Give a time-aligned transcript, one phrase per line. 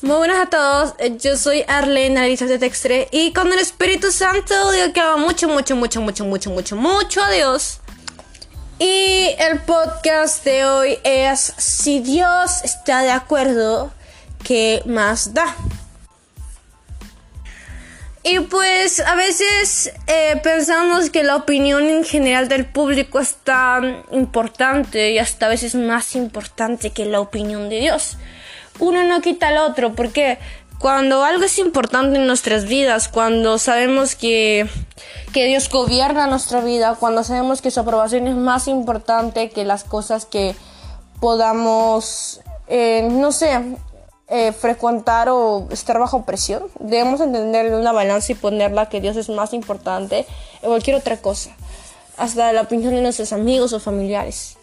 [0.00, 4.70] Muy buenas a todos, yo soy Arlene Alisa de Textre y con el Espíritu Santo
[4.70, 7.80] digo que amo mucho, mucho, mucho, mucho, mucho, mucho, mucho a Dios.
[8.78, 13.90] Y el podcast de hoy es si Dios está de acuerdo,
[14.44, 15.56] ¿qué más da?
[18.24, 24.02] Y pues a veces eh, pensamos que la opinión en general del público es tan
[24.10, 28.16] importante y hasta a veces más importante que la opinión de Dios.
[28.80, 30.38] Uno no quita al otro, porque
[30.78, 34.68] cuando algo es importante en nuestras vidas, cuando sabemos que,
[35.32, 39.84] que Dios gobierna nuestra vida, cuando sabemos que su aprobación es más importante que las
[39.84, 40.54] cosas que
[41.20, 43.76] podamos, eh, no sé,
[44.30, 49.28] eh, frecuentar o estar bajo presión, debemos entender una balanza y ponerla que Dios es
[49.30, 50.26] más importante
[50.60, 51.50] que cualquier otra cosa,
[52.16, 54.58] hasta la opinión de nuestros amigos o familiares.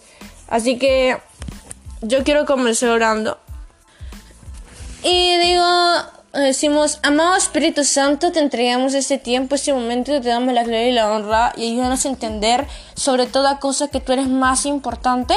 [0.48, 1.18] Así que
[2.02, 3.40] yo quiero comenzar orando
[5.04, 5.64] y digo,
[6.34, 10.92] decimos, amado Espíritu Santo, te entregamos este tiempo, este momento, te damos la gloria y
[10.92, 15.36] la honra y ayúdanos a entender sobre toda cosa que tú eres más importante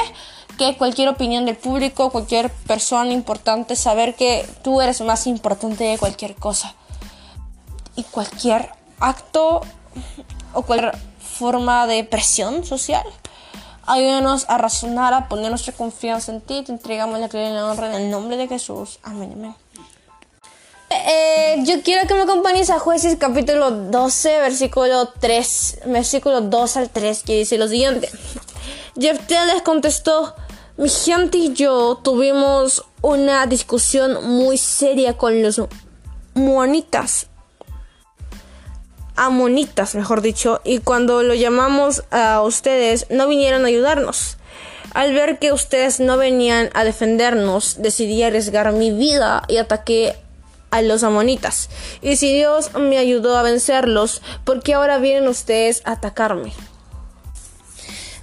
[0.59, 5.97] que cualquier opinión del público, cualquier persona importante, saber que tú eres más importante de
[5.97, 6.75] cualquier cosa.
[7.97, 9.63] Y cualquier acto
[10.53, 13.07] o cualquier forma de presión social.
[13.87, 16.63] Ayúdanos a razonar, a poner nuestra confianza en ti.
[16.63, 18.99] Te entregamos la gloria y la honra en el nombre de Jesús.
[19.03, 19.55] Amén, amén.
[20.91, 26.91] Eh, yo quiero que me acompañes a Jueces capítulo 12, versículo 3, versículo 2 al
[26.91, 28.11] 3, que dice lo siguiente.
[28.99, 30.35] Jefté les contestó,
[30.79, 35.61] mi gente y yo tuvimos una discusión muy seria con los
[36.35, 37.27] monitas
[39.17, 44.37] amonitas, mejor dicho, y cuando lo llamamos a ustedes no vinieron a ayudarnos.
[44.95, 50.15] Al ver que ustedes no venían a defendernos, decidí arriesgar mi vida y ataqué
[50.71, 51.69] a los amonitas.
[52.03, 56.53] Y si Dios me ayudó a vencerlos, ¿por qué ahora vienen ustedes a atacarme?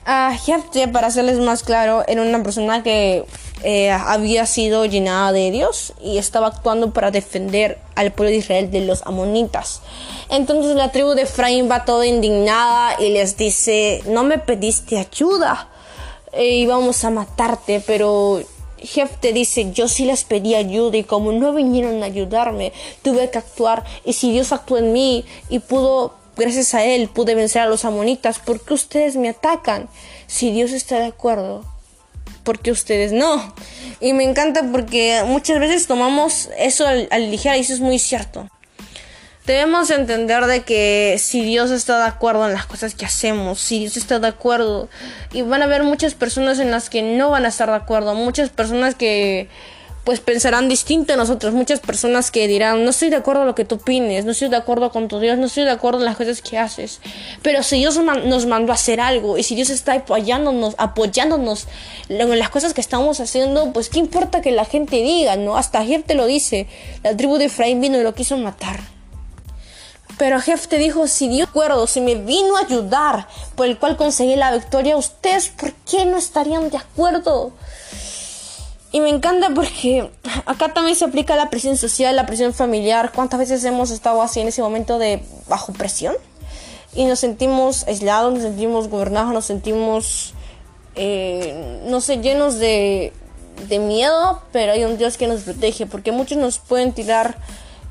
[0.06, 3.26] A Jefte, para hacerles más claro, era una persona que
[3.64, 8.70] eh, había sido llenada de Dios y estaba actuando para defender al pueblo de Israel
[8.70, 9.82] de los amonitas.
[10.30, 15.70] Entonces la tribu de Efraín va toda indignada y les dice, no me pediste ayuda,
[16.32, 18.42] e íbamos a matarte, pero
[18.78, 23.40] Jefte dice, yo sí les pedí ayuda y como no vinieron a ayudarme, tuve que
[23.40, 27.68] actuar y si Dios actuó en mí y pudo, gracias a él, pude vencer a
[27.68, 29.90] los amonitas, ¿por qué ustedes me atacan?
[30.28, 31.64] Si Dios está de acuerdo,
[32.44, 33.54] porque ustedes no.
[34.00, 38.48] Y me encanta porque muchas veces tomamos eso al, ligero y eso es muy cierto.
[39.46, 43.80] Debemos entender de que si Dios está de acuerdo en las cosas que hacemos, si
[43.80, 44.90] Dios está de acuerdo,
[45.34, 48.16] y van a haber muchas personas en las que no van a estar de acuerdo,
[48.16, 49.48] muchas personas que
[50.06, 51.54] pues pensarán distinto a nosotros.
[51.54, 54.50] Muchas personas que dirán, no estoy de acuerdo con lo que tú opines, no estoy
[54.50, 57.02] de acuerdo con tu Dios, no estoy de acuerdo en las cosas que haces.
[57.42, 61.68] Pero si Dios nos mandó a hacer algo y si Dios está apoyándonos, apoyándonos
[62.08, 65.58] en las cosas que estamos haciendo, pues qué importa que la gente diga, ¿no?
[65.58, 66.68] Hasta Jef te lo dice,
[67.04, 68.80] la tribu de Efraín vino y lo quiso matar.
[70.20, 73.98] Pero Jef te dijo, si Dios acuerdo, si me vino a ayudar, por el cual
[73.98, 77.52] conseguí la victoria, ustedes, ¿por qué no estarían de acuerdo?
[78.96, 80.10] Y me encanta porque
[80.46, 83.12] acá también se aplica la presión social, la presión familiar.
[83.14, 86.16] ¿Cuántas veces hemos estado así en ese momento de bajo presión?
[86.94, 90.34] Y nos sentimos aislados, nos sentimos gobernados, nos sentimos,
[90.96, 93.12] eh, no sé, llenos de,
[93.68, 97.36] de miedo, pero hay un Dios que nos protege, porque muchos nos pueden tirar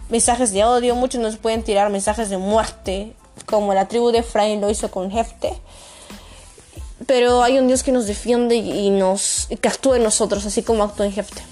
[0.08, 3.12] mensajes de odio, muchos nos pueden tirar mensajes de muerte,
[3.44, 5.52] como la tribu de Efraín lo hizo con Jefte
[7.06, 10.84] pero hay un Dios que nos defiende y nos que actúa en nosotros, así como
[10.84, 11.42] actúa en Jefte.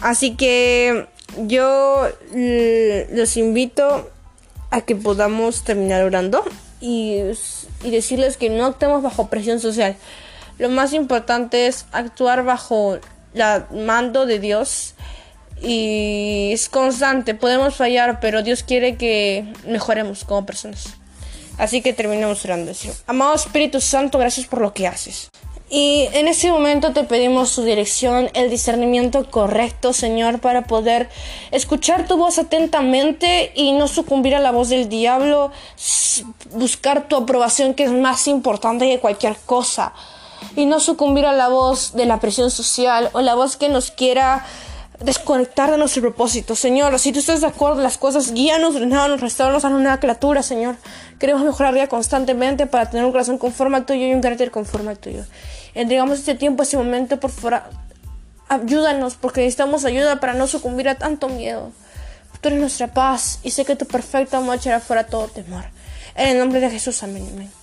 [0.00, 1.08] Así que
[1.46, 4.08] yo los invito
[4.70, 6.44] a que podamos terminar orando
[6.80, 7.18] y,
[7.84, 9.96] y decirles que no actuemos bajo presión social.
[10.58, 12.98] Lo más importante es actuar bajo
[13.34, 14.94] la mando de Dios
[15.62, 17.34] y es constante.
[17.34, 20.99] Podemos fallar, pero Dios quiere que mejoremos como personas.
[21.60, 22.72] Así que terminamos orando.
[23.06, 25.30] Amado Espíritu Santo, gracias por lo que haces.
[25.68, 31.10] Y en este momento te pedimos su dirección, el discernimiento correcto, Señor, para poder
[31.50, 35.52] escuchar tu voz atentamente y no sucumbir a la voz del diablo,
[36.52, 39.92] buscar tu aprobación que es más importante que cualquier cosa,
[40.56, 43.90] y no sucumbir a la voz de la presión social o la voz que nos
[43.90, 44.46] quiera
[45.04, 46.54] desconectar de nuestro propósito.
[46.54, 50.42] Señor, si tú estás de acuerdo las cosas, guíanos, renábanos, restauranos a una nueva criatura,
[50.42, 50.76] Señor.
[51.18, 54.90] Queremos mejorar día constantemente para tener un corazón conforme al tuyo y un carácter conforme
[54.90, 55.24] al tuyo.
[55.74, 57.70] Entregamos este tiempo, este momento, por fuera
[58.48, 61.72] ayúdanos porque necesitamos ayuda para no sucumbir a tanto miedo.
[62.40, 65.64] Tú eres nuestra paz y sé que tu perfecto amor echará fuera todo temor.
[66.16, 67.59] En el nombre de Jesús, amén, amén.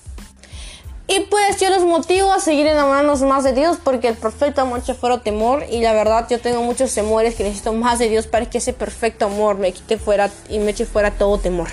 [1.10, 4.80] Y pues yo los motivo a seguir enamorándonos más de Dios porque el perfecto amor
[4.80, 8.28] echa fuera temor y la verdad yo tengo muchos temores que necesito más de Dios
[8.28, 11.70] para que ese perfecto amor me quite fuera y me eche fuera todo temor.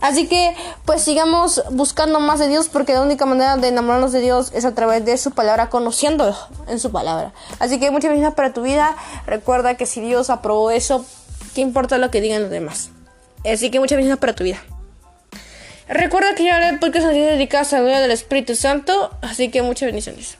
[0.00, 4.20] Así que pues sigamos buscando más de Dios porque la única manera de enamorarnos de
[4.20, 6.36] Dios es a través de su palabra, conociéndolo
[6.66, 7.32] en su palabra.
[7.60, 8.96] Así que muchas bendiciones para tu vida.
[9.26, 11.06] Recuerda que si Dios aprobó eso,
[11.54, 12.90] ¿qué importa lo que digan los demás?
[13.44, 14.60] Así que muchas bendiciones para tu vida.
[15.92, 20.38] Recuerda que ya haré podcast dedicado a la del Espíritu Santo, así que muchas bendiciones.